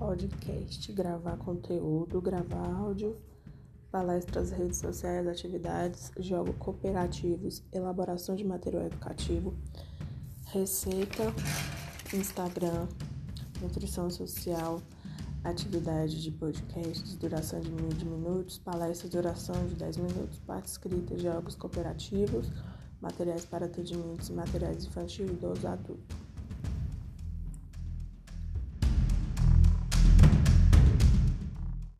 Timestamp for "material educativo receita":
8.42-11.24